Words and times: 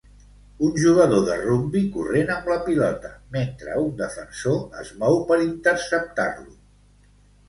Un 0.67 0.69
jugador 0.83 1.19
de 1.25 1.33
rugbi 1.41 1.81
corrent 1.97 2.31
amb 2.35 2.47
la 2.51 2.57
pilota 2.69 3.11
mentre 3.35 3.75
un 3.81 3.91
defensor 3.99 4.57
es 4.87 4.89
mou 5.05 5.21
per 5.33 5.37
interceptar-lo 5.45 6.49